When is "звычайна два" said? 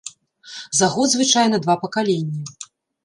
1.15-1.75